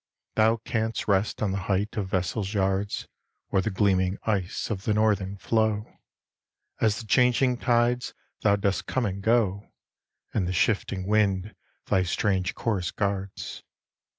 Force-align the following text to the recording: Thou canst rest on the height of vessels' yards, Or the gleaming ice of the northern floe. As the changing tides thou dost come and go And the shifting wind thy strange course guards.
Thou 0.33 0.57
canst 0.65 1.07
rest 1.07 1.43
on 1.43 1.51
the 1.51 1.59
height 1.69 1.95
of 1.95 2.07
vessels' 2.09 2.55
yards, 2.55 3.07
Or 3.51 3.61
the 3.61 3.69
gleaming 3.69 4.17
ice 4.23 4.71
of 4.71 4.85
the 4.85 4.95
northern 4.95 5.37
floe. 5.37 5.99
As 6.79 6.97
the 6.99 7.05
changing 7.05 7.57
tides 7.57 8.15
thou 8.41 8.55
dost 8.55 8.87
come 8.87 9.05
and 9.05 9.21
go 9.21 9.69
And 10.33 10.47
the 10.47 10.53
shifting 10.53 11.05
wind 11.05 11.53
thy 11.85 12.01
strange 12.01 12.55
course 12.55 12.89
guards. 12.89 13.61